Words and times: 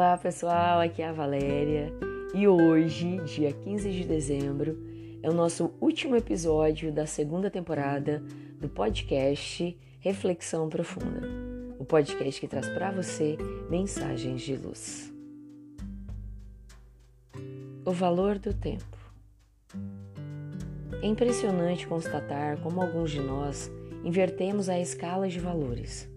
Olá 0.00 0.16
pessoal, 0.16 0.80
aqui 0.80 1.02
é 1.02 1.08
a 1.08 1.12
Valéria 1.12 1.92
e 2.32 2.48
hoje, 2.48 3.18
dia 3.26 3.52
15 3.52 3.92
de 3.92 4.04
dezembro, 4.06 4.78
é 5.22 5.28
o 5.28 5.34
nosso 5.34 5.74
último 5.78 6.16
episódio 6.16 6.90
da 6.90 7.04
segunda 7.04 7.50
temporada 7.50 8.24
do 8.58 8.66
podcast 8.66 9.78
Reflexão 9.98 10.70
Profunda, 10.70 11.28
o 11.78 11.84
podcast 11.84 12.40
que 12.40 12.48
traz 12.48 12.66
para 12.70 12.90
você 12.90 13.36
mensagens 13.68 14.40
de 14.40 14.56
luz. 14.56 15.12
O 17.84 17.92
valor 17.92 18.38
do 18.38 18.54
tempo. 18.54 18.96
É 21.02 21.06
impressionante 21.06 21.86
constatar 21.86 22.58
como 22.62 22.80
alguns 22.80 23.10
de 23.10 23.20
nós 23.20 23.70
invertemos 24.02 24.70
a 24.70 24.80
escala 24.80 25.28
de 25.28 25.38
valores. 25.38 26.08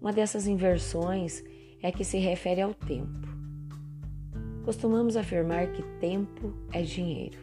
Uma 0.00 0.12
dessas 0.12 0.46
inversões 0.46 1.42
é 1.82 1.90
que 1.90 2.04
se 2.04 2.18
refere 2.18 2.60
ao 2.60 2.72
tempo. 2.72 3.28
Costumamos 4.64 5.16
afirmar 5.16 5.72
que 5.72 5.82
tempo 5.98 6.54
é 6.72 6.82
dinheiro. 6.82 7.38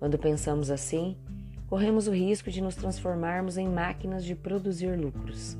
Quando 0.00 0.18
pensamos 0.18 0.70
assim, 0.70 1.16
corremos 1.68 2.08
o 2.08 2.12
risco 2.12 2.50
de 2.50 2.60
nos 2.60 2.74
transformarmos 2.74 3.56
em 3.56 3.68
máquinas 3.68 4.24
de 4.24 4.34
produzir 4.34 4.98
lucros. 4.98 5.56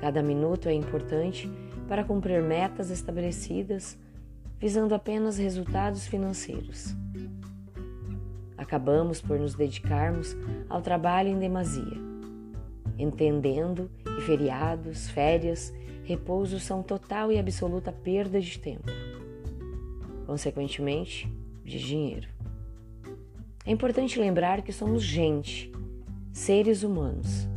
Cada 0.00 0.22
minuto 0.22 0.68
é 0.68 0.74
importante 0.74 1.48
para 1.88 2.04
cumprir 2.04 2.42
metas 2.42 2.90
estabelecidas, 2.90 3.96
visando 4.58 4.94
apenas 4.94 5.38
resultados 5.38 6.06
financeiros. 6.06 6.94
Acabamos 8.58 9.20
por 9.20 9.38
nos 9.38 9.54
dedicarmos 9.54 10.36
ao 10.68 10.82
trabalho 10.82 11.28
em 11.28 11.38
demasia, 11.38 11.98
entendendo 12.98 13.90
que 14.02 14.22
feriados, 14.22 15.08
férias 15.10 15.72
repouso 16.04 16.60
são 16.60 16.82
total 16.82 17.32
e 17.32 17.38
absoluta 17.38 17.90
perda 17.90 18.40
de 18.40 18.58
tempo, 18.58 18.90
consequentemente, 20.26 21.30
de 21.64 21.78
dinheiro. 21.78 22.28
É 23.64 23.72
importante 23.72 24.20
lembrar 24.20 24.62
que 24.62 24.72
somos 24.72 25.02
gente, 25.02 25.72
seres 26.32 26.82
humanos. 26.82 27.48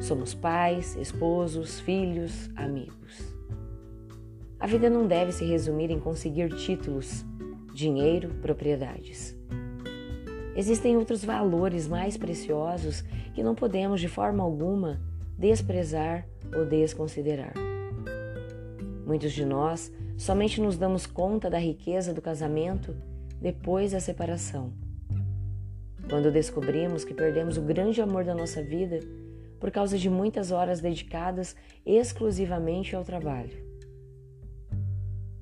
Somos 0.00 0.32
pais, 0.32 0.94
esposos, 0.94 1.80
filhos, 1.80 2.48
amigos. 2.54 3.34
A 4.60 4.66
vida 4.66 4.88
não 4.88 5.08
deve 5.08 5.32
se 5.32 5.44
resumir 5.44 5.90
em 5.90 5.98
conseguir 5.98 6.54
títulos, 6.54 7.24
dinheiro, 7.74 8.28
propriedades. 8.40 9.36
Existem 10.54 10.96
outros 10.96 11.24
valores 11.24 11.88
mais 11.88 12.16
preciosos 12.16 13.02
que 13.34 13.42
não 13.42 13.54
podemos 13.54 14.00
de 14.00 14.08
forma 14.08 14.44
alguma 14.44 15.00
desprezar 15.40 16.26
ou 16.54 16.66
desconsiderar. 16.66 17.54
Muitos 19.06 19.32
de 19.32 19.42
nós 19.42 19.90
somente 20.18 20.60
nos 20.60 20.76
damos 20.76 21.06
conta 21.06 21.48
da 21.48 21.58
riqueza 21.58 22.12
do 22.12 22.20
casamento 22.20 22.94
depois 23.40 23.92
da 23.92 24.00
separação. 24.00 24.70
Quando 26.10 26.30
descobrimos 26.30 27.04
que 27.04 27.14
perdemos 27.14 27.56
o 27.56 27.62
grande 27.62 28.02
amor 28.02 28.22
da 28.22 28.34
nossa 28.34 28.62
vida 28.62 29.00
por 29.58 29.70
causa 29.70 29.96
de 29.96 30.10
muitas 30.10 30.50
horas 30.50 30.80
dedicadas 30.80 31.56
exclusivamente 31.86 32.94
ao 32.94 33.02
trabalho. 33.02 33.64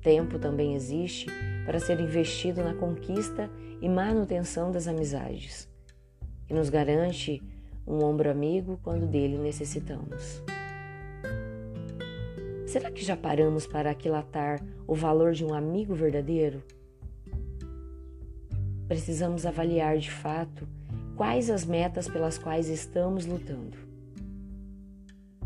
Tempo 0.01 0.39
também 0.39 0.75
existe 0.75 1.27
para 1.65 1.77
ser 1.77 1.99
investido 1.99 2.63
na 2.63 2.73
conquista 2.73 3.49
e 3.81 3.89
manutenção 3.89 4.71
das 4.71 4.87
amizades, 4.87 5.67
que 6.47 6.53
nos 6.53 6.69
garante 6.69 7.41
um 7.89 8.03
ombro 8.03 8.29
amigo 8.29 8.79
quando 8.83 9.07
dele 9.07 9.39
necessitamos. 9.39 10.43
Será 12.67 12.91
que 12.91 13.03
já 13.03 13.17
paramos 13.17 13.65
para 13.65 13.89
aquilatar 13.89 14.63
o 14.85 14.93
valor 14.93 15.33
de 15.33 15.43
um 15.43 15.55
amigo 15.55 15.95
verdadeiro? 15.95 16.61
Precisamos 18.87 19.43
avaliar 19.43 19.97
de 19.97 20.11
fato 20.11 20.67
quais 21.15 21.49
as 21.49 21.65
metas 21.65 22.07
pelas 22.07 22.37
quais 22.37 22.69
estamos 22.69 23.25
lutando. 23.25 23.75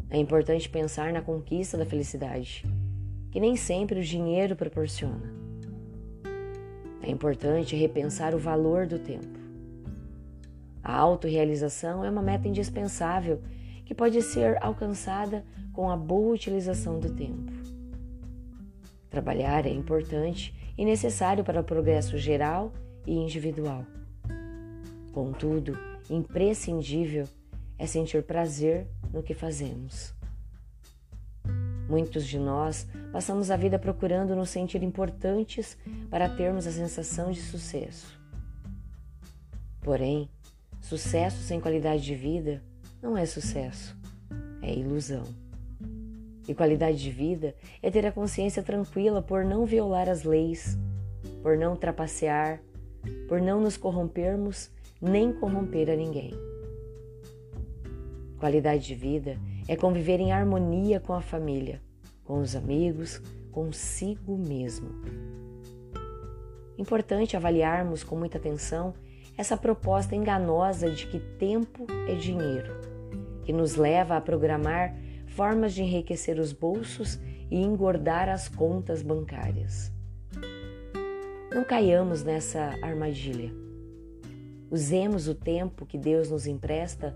É 0.09 0.17
importante 0.17 0.69
pensar 0.69 1.13
na 1.13 1.21
conquista 1.21 1.77
da 1.77 1.85
felicidade, 1.85 2.65
que 3.31 3.39
nem 3.39 3.55
sempre 3.55 4.01
o 4.01 4.03
dinheiro 4.03 4.53
proporciona. 4.53 5.33
É 7.01 7.09
importante 7.09 7.75
repensar 7.75 8.35
o 8.35 8.37
valor 8.37 8.85
do 8.85 8.99
tempo. 8.99 9.42
A 10.83 10.97
autorrealização 10.97 12.03
é 12.03 12.09
uma 12.09 12.21
meta 12.21 12.47
indispensável 12.47 13.41
que 13.85 13.95
pode 13.95 14.21
ser 14.21 14.57
alcançada 14.61 15.45
com 15.71 15.89
a 15.89 15.95
boa 15.95 16.33
utilização 16.33 16.99
do 16.99 17.09
tempo. 17.13 17.51
Trabalhar 19.09 19.65
é 19.65 19.69
importante 19.69 20.53
e 20.77 20.83
necessário 20.83 21.43
para 21.43 21.61
o 21.61 21.63
progresso 21.63 22.17
geral 22.17 22.73
e 23.07 23.13
individual. 23.13 23.85
Contudo, 25.13 25.77
imprescindível 26.09 27.27
é 27.77 27.85
sentir 27.85 28.23
prazer 28.23 28.87
no 29.13 29.23
que 29.23 29.33
fazemos. 29.33 30.13
Muitos 31.87 32.25
de 32.25 32.39
nós 32.39 32.87
passamos 33.11 33.51
a 33.51 33.55
vida 33.55 33.77
procurando 33.77 34.35
nos 34.35 34.49
sentir 34.49 34.81
importantes 34.81 35.77
para 36.09 36.27
termos 36.27 36.65
a 36.65 36.71
sensação 36.71 37.31
de 37.31 37.41
sucesso. 37.41 38.19
Porém, 39.81 40.29
Sucesso 40.83 41.37
sem 41.37 41.61
qualidade 41.61 42.03
de 42.03 42.13
vida 42.13 42.61
não 43.01 43.17
é 43.17 43.25
sucesso, 43.25 43.97
é 44.61 44.73
ilusão. 44.73 45.23
E 46.45 46.53
qualidade 46.53 47.01
de 47.01 47.09
vida 47.09 47.55
é 47.81 47.89
ter 47.89 48.05
a 48.05 48.11
consciência 48.11 48.61
tranquila 48.61 49.21
por 49.21 49.45
não 49.45 49.65
violar 49.65 50.09
as 50.09 50.23
leis, 50.23 50.77
por 51.41 51.57
não 51.57 51.77
trapacear, 51.77 52.61
por 53.29 53.41
não 53.41 53.61
nos 53.61 53.77
corrompermos 53.77 54.69
nem 55.01 55.31
corromper 55.31 55.89
a 55.89 55.95
ninguém. 55.95 56.31
Qualidade 58.37 58.85
de 58.85 58.93
vida 58.93 59.37
é 59.69 59.77
conviver 59.77 60.19
em 60.19 60.33
harmonia 60.33 60.99
com 60.99 61.13
a 61.13 61.21
família, 61.21 61.81
com 62.25 62.41
os 62.41 62.57
amigos, 62.57 63.21
consigo 63.53 64.37
mesmo. 64.37 64.89
Importante 66.77 67.37
avaliarmos 67.37 68.03
com 68.03 68.17
muita 68.17 68.37
atenção 68.37 68.93
essa 69.37 69.57
proposta 69.57 70.15
enganosa 70.15 70.89
de 70.89 71.07
que 71.07 71.19
tempo 71.19 71.85
é 72.07 72.15
dinheiro, 72.15 72.73
que 73.43 73.51
nos 73.51 73.75
leva 73.75 74.15
a 74.15 74.21
programar 74.21 74.95
formas 75.27 75.73
de 75.73 75.81
enriquecer 75.81 76.39
os 76.39 76.51
bolsos 76.51 77.19
e 77.49 77.57
engordar 77.61 78.29
as 78.29 78.47
contas 78.47 79.01
bancárias. 79.01 79.91
Não 81.53 81.63
caiamos 81.63 82.23
nessa 82.23 82.77
armadilha. 82.81 83.51
Usemos 84.71 85.27
o 85.27 85.35
tempo 85.35 85.85
que 85.85 85.97
Deus 85.97 86.31
nos 86.31 86.47
empresta 86.47 87.15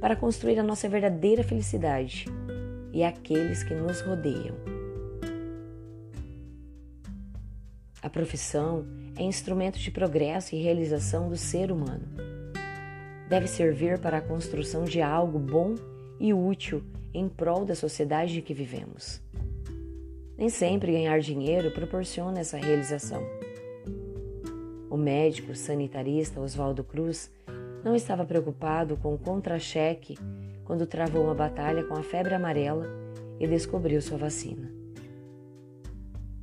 para 0.00 0.16
construir 0.16 0.58
a 0.58 0.62
nossa 0.62 0.88
verdadeira 0.88 1.44
felicidade 1.44 2.26
e 2.92 3.04
aqueles 3.04 3.62
que 3.62 3.74
nos 3.74 4.00
rodeiam. 4.00 4.75
A 8.06 8.08
profissão 8.08 8.86
é 9.18 9.24
instrumento 9.24 9.80
de 9.80 9.90
progresso 9.90 10.54
e 10.54 10.62
realização 10.62 11.28
do 11.28 11.36
ser 11.36 11.72
humano. 11.72 12.06
Deve 13.28 13.48
servir 13.48 13.98
para 13.98 14.18
a 14.18 14.20
construção 14.20 14.84
de 14.84 15.02
algo 15.02 15.40
bom 15.40 15.74
e 16.20 16.32
útil 16.32 16.84
em 17.12 17.28
prol 17.28 17.64
da 17.64 17.74
sociedade 17.74 18.38
em 18.38 18.42
que 18.42 18.54
vivemos. 18.54 19.20
Nem 20.38 20.48
sempre 20.48 20.92
ganhar 20.92 21.18
dinheiro 21.18 21.72
proporciona 21.72 22.38
essa 22.38 22.56
realização. 22.56 23.24
O 24.88 24.96
médico 24.96 25.52
sanitarista 25.56 26.40
Oswaldo 26.40 26.84
Cruz 26.84 27.28
não 27.82 27.96
estava 27.96 28.24
preocupado 28.24 28.96
com 28.98 29.14
o 29.14 29.18
contra-cheque 29.18 30.16
quando 30.64 30.86
travou 30.86 31.24
uma 31.24 31.34
batalha 31.34 31.82
com 31.82 31.94
a 31.94 32.04
febre 32.04 32.34
amarela 32.34 32.86
e 33.40 33.48
descobriu 33.48 34.00
sua 34.00 34.16
vacina. 34.16 34.85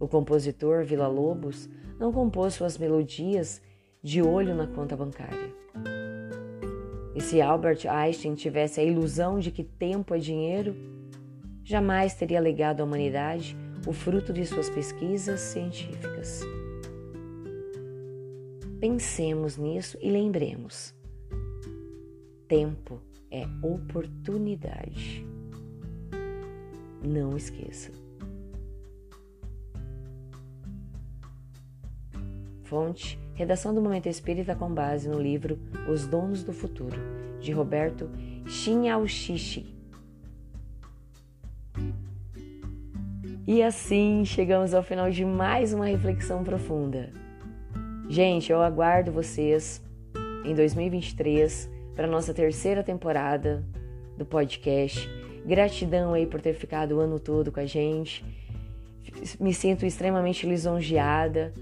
O 0.03 0.07
compositor 0.09 0.83
Vila 0.83 1.07
Lobos 1.07 1.69
não 1.97 2.11
compôs 2.11 2.55
suas 2.55 2.77
melodias 2.77 3.61
de 4.03 4.21
olho 4.21 4.53
na 4.53 4.67
conta 4.67 4.97
bancária. 4.97 5.55
E 7.15 7.21
se 7.21 7.41
Albert 7.41 7.87
Einstein 7.87 8.35
tivesse 8.35 8.81
a 8.81 8.83
ilusão 8.83 9.39
de 9.39 9.49
que 9.49 9.63
tempo 9.63 10.13
é 10.13 10.17
dinheiro, 10.17 10.75
jamais 11.63 12.15
teria 12.15 12.41
legado 12.41 12.81
à 12.81 12.83
humanidade 12.83 13.55
o 13.87 13.93
fruto 13.93 14.33
de 14.33 14.45
suas 14.45 14.69
pesquisas 14.69 15.39
científicas. 15.39 16.41
Pensemos 18.81 19.55
nisso 19.55 19.97
e 20.01 20.11
lembremos: 20.11 20.93
tempo 22.45 22.99
é 23.31 23.45
oportunidade. 23.65 25.25
Não 27.01 27.37
esqueça. 27.37 28.02
Fonte: 32.63 33.19
Redação 33.33 33.73
do 33.73 33.81
Momento 33.81 34.07
Espírita 34.07 34.55
com 34.55 34.73
base 34.73 35.07
no 35.09 35.19
livro 35.19 35.59
Os 35.87 36.07
Donos 36.07 36.43
do 36.43 36.53
Futuro, 36.53 36.99
de 37.39 37.51
Roberto 37.51 38.09
Shinyaoshishi. 38.45 39.73
E 43.45 43.61
assim 43.61 44.23
chegamos 44.23 44.73
ao 44.73 44.81
final 44.81 45.11
de 45.11 45.25
mais 45.25 45.73
uma 45.73 45.85
reflexão 45.85 46.43
profunda. 46.43 47.11
Gente, 48.07 48.51
eu 48.51 48.61
aguardo 48.61 49.11
vocês 49.11 49.81
em 50.45 50.55
2023 50.55 51.69
para 51.95 52.07
nossa 52.07 52.33
terceira 52.33 52.83
temporada 52.83 53.63
do 54.17 54.25
podcast. 54.25 55.09
Gratidão 55.45 56.13
aí 56.13 56.25
por 56.25 56.39
ter 56.39 56.53
ficado 56.53 56.93
o 56.93 56.99
ano 56.99 57.19
todo 57.19 57.51
com 57.51 57.59
a 57.59 57.65
gente. 57.65 58.23
Me 59.39 59.53
sinto 59.53 59.85
extremamente 59.85 60.47
lisonjeada 60.47 61.53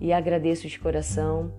e 0.00 0.12
agradeço 0.12 0.66
de 0.68 0.78
coração. 0.78 1.52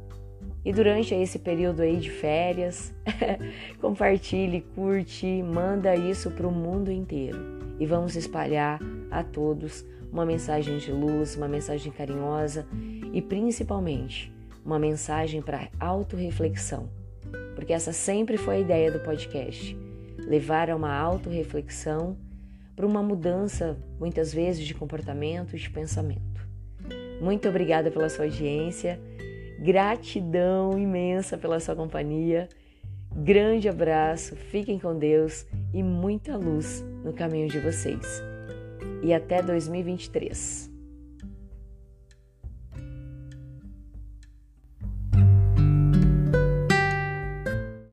E 0.64 0.72
durante 0.72 1.14
esse 1.14 1.40
período 1.40 1.82
aí 1.82 1.98
de 1.98 2.10
férias, 2.10 2.94
compartilhe, 3.80 4.62
curte, 4.76 5.42
manda 5.44 5.96
isso 5.96 6.32
para 6.32 6.48
o 6.48 6.52
mundo 6.52 6.92
inteiro 6.92 7.40
e 7.80 7.86
vamos 7.86 8.16
espalhar 8.16 8.80
a 9.10 9.24
todos 9.24 9.86
uma 10.12 10.26
mensagem 10.26 10.78
de 10.78 10.92
luz, 10.92 11.36
uma 11.36 11.48
mensagem 11.48 11.92
carinhosa 11.92 12.68
e 13.14 13.22
principalmente 13.22 14.32
uma 14.64 14.78
mensagem 14.78 15.42
para 15.42 15.70
autorreflexão, 15.80 16.90
porque 17.56 17.74
essa 17.74 17.92
sempre 17.92 18.38
foi 18.38 18.58
a 18.58 18.60
ideia 18.60 18.92
do 18.92 19.00
podcast, 19.00 19.76
levar 20.18 20.70
a 20.70 20.76
uma 20.76 20.94
autorreflexão 20.94 22.18
para 22.76 22.86
uma 22.86 23.02
mudança, 23.02 23.78
muitas 24.00 24.34
vezes, 24.34 24.66
de 24.66 24.74
comportamento 24.74 25.56
e 25.56 25.60
de 25.60 25.70
pensamento. 25.70 26.51
Muito 27.22 27.48
obrigada 27.48 27.92
pela 27.92 28.10
sua 28.10 28.26
audiência, 28.26 29.00
gratidão 29.60 30.76
imensa 30.76 31.38
pela 31.38 31.60
sua 31.60 31.76
companhia, 31.76 32.50
grande 33.16 33.70
abraço, 33.70 34.36
fiquem 34.36 34.80
com 34.80 34.98
Deus 34.98 35.46
e 35.72 35.84
muita 35.84 36.36
luz 36.36 36.84
no 37.04 37.14
caminho 37.14 37.48
de 37.48 37.60
vocês. 37.60 38.24
E 39.04 39.14
até 39.14 39.40
2023. 39.40 40.71